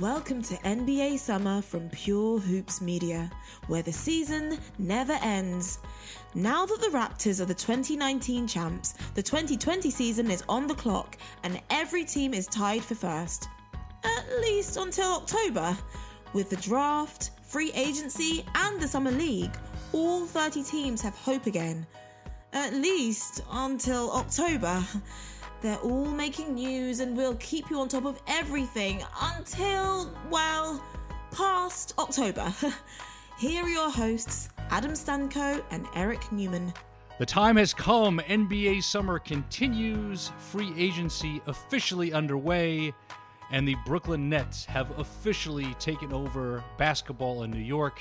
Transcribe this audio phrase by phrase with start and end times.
[0.00, 3.28] Welcome to NBA Summer from Pure Hoops Media,
[3.66, 5.80] where the season never ends.
[6.36, 11.18] Now that the Raptors are the 2019 champs, the 2020 season is on the clock
[11.42, 13.48] and every team is tied for first.
[14.04, 15.76] At least until October.
[16.32, 19.56] With the draft, free agency, and the Summer League,
[19.92, 21.84] all 30 teams have hope again.
[22.52, 24.80] At least until October.
[25.60, 30.82] They're all making news and we'll keep you on top of everything until, well,
[31.32, 32.52] past October.
[33.38, 36.72] Here are your hosts, Adam Stanco and Eric Newman.
[37.18, 38.20] The time has come.
[38.20, 40.30] NBA summer continues.
[40.38, 42.94] Free agency officially underway.
[43.50, 48.00] And the Brooklyn Nets have officially taken over basketball in New York.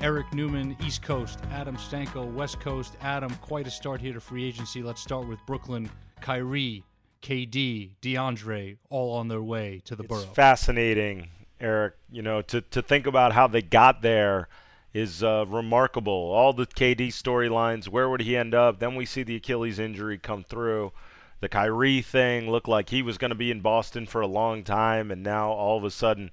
[0.00, 1.38] Eric Newman, East Coast.
[1.50, 2.96] Adam Stanco, West Coast.
[3.00, 4.82] Adam, quite a start here to free agency.
[4.82, 5.90] Let's start with Brooklyn.
[6.20, 6.84] Kyrie,
[7.22, 10.34] KD, DeAndre, all on their way to the it's borough.
[10.34, 11.28] fascinating,
[11.60, 11.94] Eric.
[12.10, 14.48] You know, to, to think about how they got there
[14.92, 16.12] is uh, remarkable.
[16.12, 18.78] All the KD storylines, where would he end up?
[18.78, 20.92] Then we see the Achilles injury come through.
[21.40, 24.62] The Kyrie thing looked like he was going to be in Boston for a long
[24.62, 26.30] time, and now all of a sudden,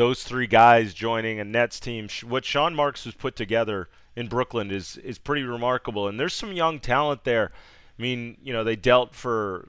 [0.00, 2.08] those three guys joining a Nets team.
[2.26, 6.54] What Sean Marks has put together in Brooklyn is is pretty remarkable, and there's some
[6.54, 7.52] young talent there.
[7.98, 9.68] I mean, you know, they dealt for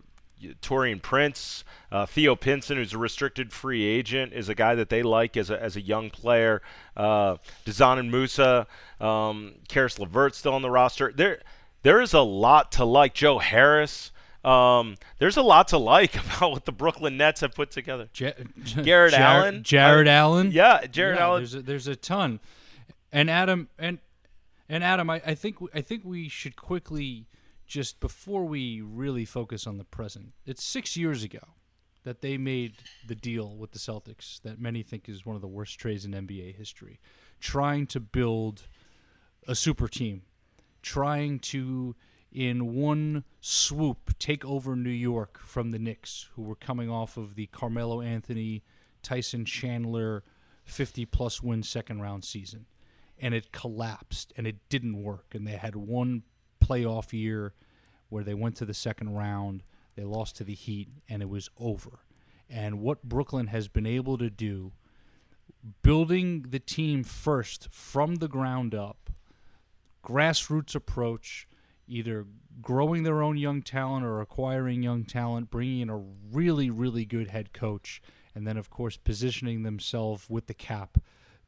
[0.62, 5.04] Taurean Prince, uh, Theo Pinson, who's a restricted free agent, is a guy that they
[5.04, 6.62] like as a, as a young player.
[6.96, 8.68] Uh, Dzanan Musa,
[9.02, 11.12] um, Caris LeVert still on the roster.
[11.14, 11.41] There,
[11.84, 13.14] there is a lot to like.
[13.14, 14.12] Joe Harris.
[14.44, 18.09] Um, there's a lot to like about what the Brooklyn Nets have put together.
[18.16, 18.31] Ja-
[18.84, 20.52] Garrett Jar- Allen, Jared I- Allen.
[20.52, 21.41] yeah, Jared Yeah, Allen.
[21.41, 22.40] There's a, there's a ton,
[23.12, 24.00] and Adam and
[24.68, 27.28] and Adam, I, I think I think we should quickly
[27.68, 30.34] just before we really focus on the present.
[30.46, 31.40] It's six years ago
[32.03, 32.73] that they made
[33.08, 36.12] the deal with the Celtics that many think is one of the worst trades in
[36.13, 37.00] NBA history,
[37.40, 38.63] trying to build
[39.47, 40.23] a super team,
[40.81, 41.96] trying to
[42.31, 47.36] in one swoop take over New York from the Knicks, who were coming off of
[47.36, 48.64] the Carmelo Anthony,
[49.03, 50.24] Tyson Chandler
[50.64, 52.66] 50 plus win second round season.
[53.20, 55.36] And it collapsed and it didn't work.
[55.36, 56.24] And they had one
[56.64, 57.53] playoff year
[58.09, 59.64] where they went to the second round,
[59.96, 62.00] they lost to the Heat, and it was over.
[62.50, 64.74] And what Brooklyn has been able to do,
[65.81, 69.09] building the team first from the ground up,
[70.03, 71.47] grassroots approach,
[71.91, 72.25] either
[72.62, 77.28] growing their own young talent or acquiring young talent, bringing in a really, really good
[77.28, 78.02] head coach,
[78.34, 80.97] and then, of course, positioning themselves with the cap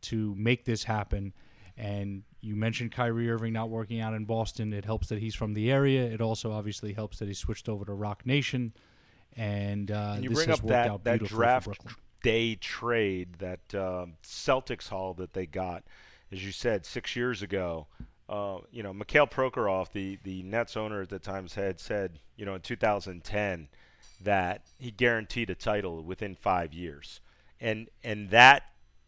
[0.02, 1.34] to make this happen.
[1.78, 4.74] And you mentioned Kyrie Irving not working out in Boston.
[4.74, 6.04] It helps that he's from the area.
[6.04, 8.74] It also obviously helps that he switched over to Roc Nation.
[9.36, 11.70] And, uh, And you this bring up that, that draft
[12.22, 15.84] day trade, that um, Celtics haul that they got,
[16.32, 17.88] as you said, six years ago.
[18.34, 22.46] Uh, you know, Mikhail Prokhorov, the, the Nets owner at the time, had said, you
[22.46, 23.68] know, in 2010
[24.24, 27.22] that he guaranteed a title within five years.
[27.62, 28.64] And, and that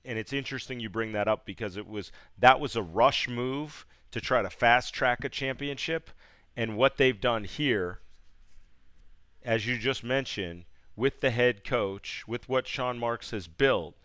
[0.05, 3.87] and it's interesting you bring that up because it was that was a rush move
[4.11, 6.11] to try to fast track a championship
[6.55, 7.99] and what they've done here
[9.43, 10.65] as you just mentioned
[10.95, 13.95] with the head coach with what Sean Marks has built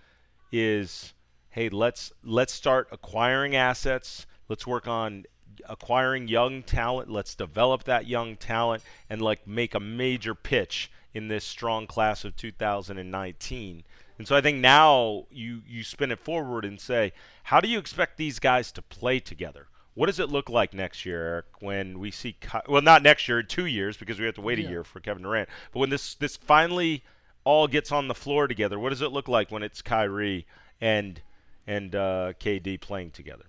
[0.51, 1.13] is
[1.51, 5.25] hey let's let's start acquiring assets let's work on
[5.67, 11.29] acquiring young talent let's develop that young talent and like make a major pitch in
[11.29, 13.83] this strong class of 2019
[14.21, 17.15] and so I think now you you spin it forward and say,
[17.45, 19.69] how do you expect these guys to play together?
[19.95, 23.29] What does it look like next year, Eric, when we see Ky- well, not next
[23.29, 25.49] year, two years because we have to wait a year for Kevin Durant.
[25.73, 27.03] But when this this finally
[27.45, 30.47] all gets on the floor together, what does it look like when it's Kyrie
[30.83, 31.23] and
[31.67, 33.47] and uh, KD playing together?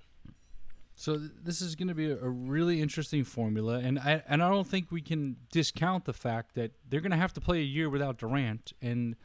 [1.01, 4.43] So th- this is going to be a, a really interesting formula, and I and
[4.43, 7.57] I don't think we can discount the fact that they're going to have to play
[7.57, 9.15] a year without Durant, and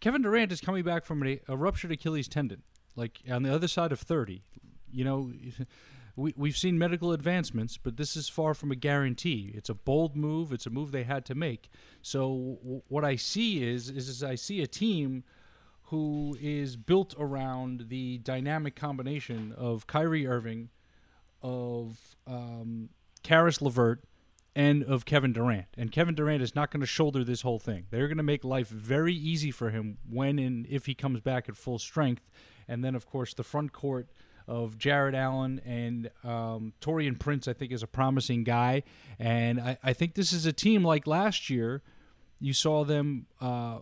[0.00, 2.62] Kevin Durant is coming back from a, a ruptured Achilles tendon,
[2.96, 4.42] like on the other side of thirty.
[4.90, 5.30] You know,
[6.16, 9.52] we, we've seen medical advancements, but this is far from a guarantee.
[9.54, 10.50] It's a bold move.
[10.50, 11.68] It's a move they had to make.
[12.00, 15.24] So w- what I see is, is is I see a team
[15.82, 20.70] who is built around the dynamic combination of Kyrie Irving,
[21.42, 22.90] of um,
[23.22, 24.02] Caris LeVert,
[24.58, 25.66] and of Kevin Durant.
[25.76, 27.86] And Kevin Durant is not going to shoulder this whole thing.
[27.90, 31.48] They're going to make life very easy for him when and if he comes back
[31.48, 32.28] at full strength.
[32.66, 34.08] And then, of course, the front court
[34.48, 38.82] of Jarrett Allen and um, Taurean Prince, I think, is a promising guy.
[39.20, 41.82] And I, I think this is a team like last year.
[42.40, 43.78] You saw them uh,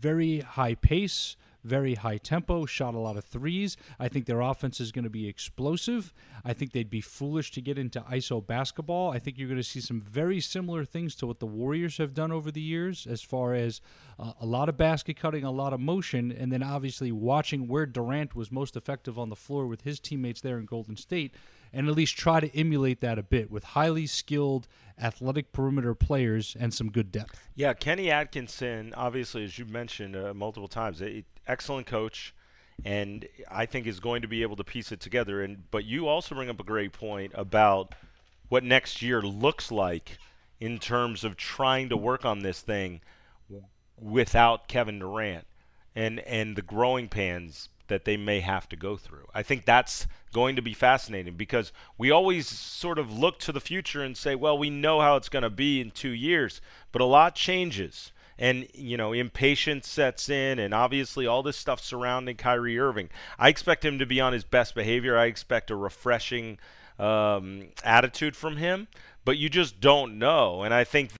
[0.00, 3.76] very high pace very high tempo, shot a lot of threes.
[3.98, 6.12] I think their offense is going to be explosive.
[6.44, 9.10] I think they'd be foolish to get into ISO basketball.
[9.10, 12.14] I think you're going to see some very similar things to what the Warriors have
[12.14, 13.80] done over the years, as far as
[14.18, 17.86] uh, a lot of basket cutting, a lot of motion, and then obviously watching where
[17.86, 21.34] Durant was most effective on the floor with his teammates there in Golden State
[21.72, 24.66] and at least try to emulate that a bit with highly skilled
[25.00, 27.48] athletic perimeter players and some good depth.
[27.54, 32.34] Yeah, Kenny Atkinson, obviously, as you mentioned uh, multiple times, a, excellent coach,
[32.84, 35.42] and I think is going to be able to piece it together.
[35.42, 37.94] And but you also bring up a great point about
[38.48, 40.18] what next year looks like
[40.60, 43.00] in terms of trying to work on this thing
[44.00, 45.46] without Kevin Durant
[45.96, 49.26] and and the growing pains that they may have to go through.
[49.34, 53.62] I think that's going to be fascinating because we always sort of look to the
[53.62, 56.60] future and say, well, we know how it's going to be in 2 years,
[56.92, 61.80] but a lot changes and you know impatience sets in and obviously all this stuff
[61.80, 63.10] surrounding Kyrie Irving.
[63.38, 65.18] I expect him to be on his best behavior.
[65.18, 66.58] I expect a refreshing
[66.98, 68.88] um, attitude from him,
[69.24, 70.62] but you just don't know.
[70.62, 71.10] And I think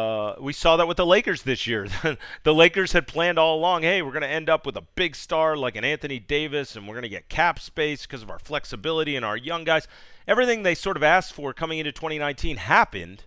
[0.00, 1.88] uh, we saw that with the Lakers this year.
[2.44, 5.16] the Lakers had planned all along, hey, we're going to end up with a big
[5.16, 8.38] star like an Anthony Davis, and we're going to get cap space because of our
[8.38, 9.88] flexibility and our young guys.
[10.28, 13.24] Everything they sort of asked for coming into 2019 happened,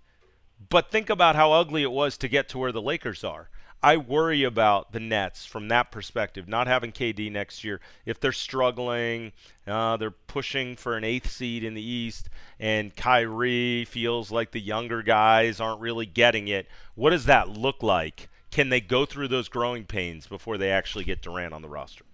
[0.70, 3.50] but think about how ugly it was to get to where the Lakers are.
[3.84, 7.82] I worry about the Nets from that perspective, not having KD next year.
[8.06, 9.32] If they're struggling,
[9.66, 12.30] uh, they're pushing for an eighth seed in the East,
[12.60, 16.68] and Kyrie feels like the younger guys aren't really getting it.
[16.94, 18.30] What does that look like?
[18.52, 22.06] Can they go through those growing pains before they actually get Durant on the roster?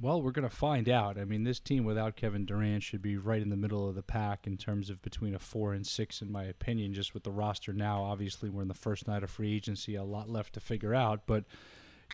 [0.00, 1.18] Well, we're going to find out.
[1.18, 4.02] I mean, this team without Kevin Durant should be right in the middle of the
[4.02, 7.30] pack in terms of between a four and six, in my opinion, just with the
[7.30, 8.02] roster now.
[8.02, 11.26] Obviously, we're in the first night of free agency, a lot left to figure out.
[11.26, 11.44] But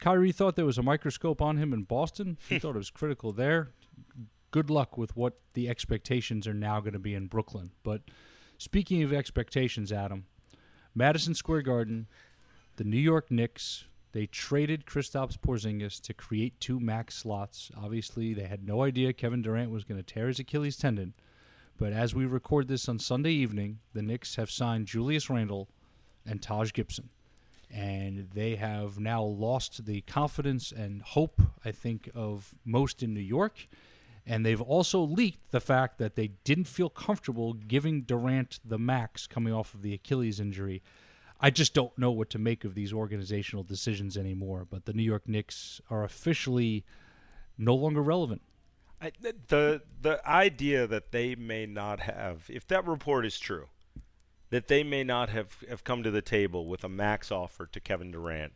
[0.00, 2.38] Kyrie thought there was a microscope on him in Boston.
[2.48, 3.70] He thought it was critical there.
[4.50, 7.70] Good luck with what the expectations are now going to be in Brooklyn.
[7.84, 8.02] But
[8.58, 10.26] speaking of expectations, Adam,
[10.92, 12.08] Madison Square Garden,
[12.76, 13.84] the New York Knicks
[14.16, 17.70] they traded Kristaps Porzingis to create two max slots.
[17.76, 21.12] Obviously, they had no idea Kevin Durant was going to tear his Achilles tendon.
[21.76, 25.68] But as we record this on Sunday evening, the Knicks have signed Julius Randle
[26.24, 27.10] and Taj Gibson.
[27.70, 33.20] And they have now lost the confidence and hope, I think, of most in New
[33.20, 33.68] York.
[34.24, 39.26] And they've also leaked the fact that they didn't feel comfortable giving Durant the max
[39.26, 40.82] coming off of the Achilles injury.
[41.40, 44.66] I just don't know what to make of these organizational decisions anymore.
[44.68, 46.84] But the New York Knicks are officially
[47.58, 48.42] no longer relevant.
[49.00, 53.66] I, the the idea that they may not have, if that report is true,
[54.50, 57.80] that they may not have, have come to the table with a max offer to
[57.80, 58.54] Kevin Durant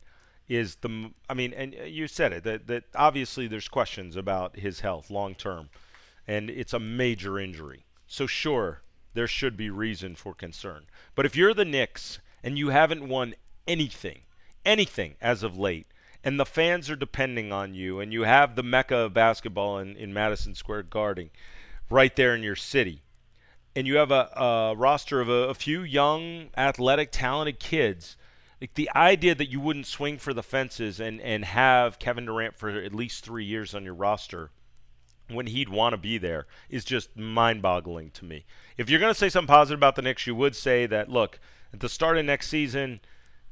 [0.49, 4.59] is the I mean, and uh, you said it that, that obviously there's questions about
[4.59, 5.69] his health long term,
[6.27, 7.85] and it's a major injury.
[8.07, 8.83] So sure,
[9.15, 10.87] there should be reason for concern.
[11.15, 13.35] But if you're the Knicks and you haven't won
[13.67, 14.21] anything,
[14.65, 15.87] anything as of late,
[16.23, 19.97] and the fans are depending on you, and you have the mecca of basketball in,
[19.97, 21.31] in Madison Square Garden
[21.89, 23.03] right there in your city,
[23.75, 28.17] and you have a, a roster of a, a few young, athletic, talented kids.
[28.61, 32.59] Like the idea that you wouldn't swing for the fences and, and have Kevin Durant
[32.59, 34.51] for at least three years on your roster
[35.29, 38.45] when he'd want to be there is just mind boggling to me.
[38.77, 41.39] If you're going to say something positive about the Knicks, you would say that, look,
[41.73, 43.01] at the start of next season,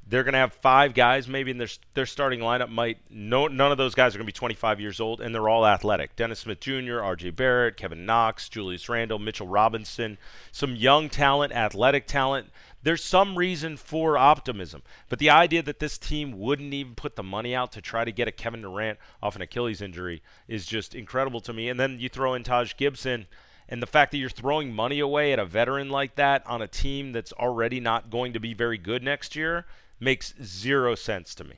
[0.09, 2.71] they're going to have five guys maybe in their their starting lineup.
[2.71, 5.49] Might no none of those guys are going to be 25 years old, and they're
[5.49, 6.17] all athletic.
[6.17, 7.31] Dennis Smith Jr., R.J.
[7.31, 10.17] Barrett, Kevin Knox, Julius Randle, Mitchell Robinson,
[10.51, 12.49] some young talent, athletic talent.
[12.83, 17.25] There's some reason for optimism, but the idea that this team wouldn't even put the
[17.25, 20.95] money out to try to get a Kevin Durant off an Achilles injury is just
[20.95, 21.69] incredible to me.
[21.69, 23.27] And then you throw in Taj Gibson
[23.69, 26.69] and the fact that you're throwing money away at a veteran like that on a
[26.69, 29.67] team that's already not going to be very good next year
[30.01, 31.57] makes zero sense to me.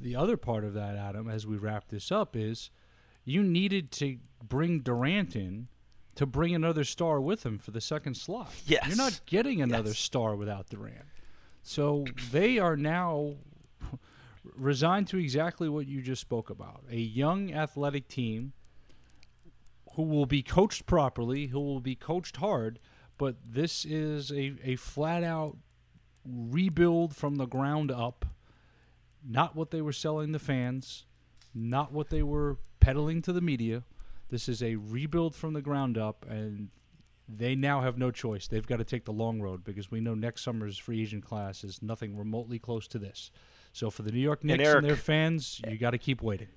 [0.00, 2.70] The other part of that, Adam, as we wrap this up, is
[3.24, 5.68] you needed to bring Durant in
[6.16, 8.50] to bring another star with him for the second slot.
[8.66, 8.86] Yes.
[8.88, 9.98] You're not getting another Yes.
[9.98, 11.04] star without Durant.
[11.62, 13.34] So they are now
[14.54, 18.52] resigned to exactly what you just spoke about a young athletic team
[19.96, 22.78] who will be coached properly, who will be coached hard,
[23.18, 25.56] but this is a, a flat out
[26.24, 28.26] rebuild from the ground up.
[29.26, 31.06] Not what they were selling the fans,
[31.54, 33.84] not what they were peddling to the media.
[34.28, 36.68] This is a rebuild from the ground up, and
[37.26, 38.46] they now have no choice.
[38.46, 41.64] They've got to take the long road because we know next summer's free agent class
[41.64, 43.30] is nothing remotely close to this.
[43.72, 46.48] So for the New York Knicks and, Eric- their fans, you got to keep waiting.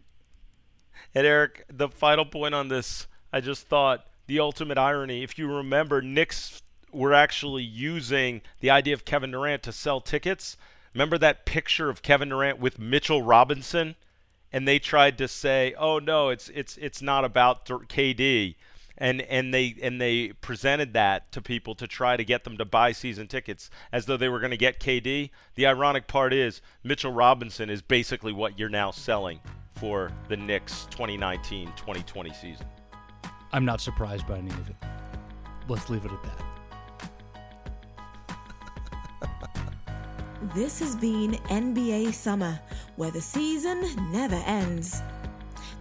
[1.16, 5.24] And Eric, the final point on this, I just thought the ultimate irony.
[5.24, 10.58] If you remember, Knicks were actually using the idea of Kevin Durant to sell tickets.
[10.94, 13.96] Remember that picture of Kevin Durant with Mitchell Robinson,
[14.52, 18.56] and they tried to say, "Oh no, it's it's it's not about KD."
[19.02, 22.66] And, and they and they presented that to people to try to get them to
[22.66, 25.30] buy season tickets as though they were going to get KD.
[25.56, 29.40] The ironic part is Mitchell Robinson is basically what you're now selling
[29.76, 32.66] for the Knicks 2019-2020 season.
[33.52, 34.76] I'm not surprised by any of it.
[35.68, 36.44] Let's leave it at that.
[40.56, 42.58] This has been NBA Summer,
[42.96, 45.02] where the season never ends.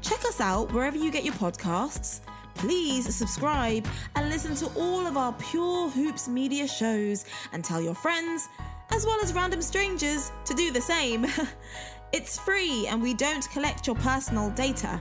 [0.03, 2.21] Check us out wherever you get your podcasts.
[2.55, 7.95] Please subscribe and listen to all of our Pure Hoops media shows and tell your
[7.95, 8.49] friends,
[8.91, 11.25] as well as random strangers, to do the same.
[12.13, 15.01] it's free and we don't collect your personal data.